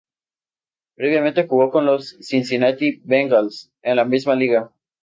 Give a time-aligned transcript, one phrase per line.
[0.95, 4.73] Previamente jugó con los Cincinnati Bengals de la misma liga.